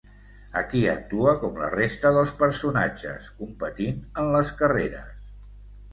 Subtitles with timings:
[0.61, 5.17] Aquí actua com la resta dels personatges, competint en les carreres.